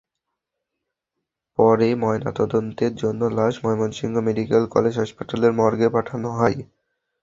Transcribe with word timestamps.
পরে 1.59 1.87
ময়নাতদন্তের 2.01 2.93
জন্য 2.95 3.21
লাশ 3.37 3.55
ময়মনসিংহ 3.63 4.15
মেডিকেল 4.27 4.63
কলেজ 4.73 4.93
হাসপাতালের 4.97 5.51
মর্গে 5.59 5.87
পাঠানো 5.95 6.29
হয়। 6.31 6.57